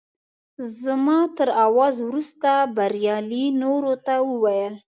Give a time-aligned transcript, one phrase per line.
[0.81, 4.73] زما تر اواز وروسته بریالي نورو ته وویل.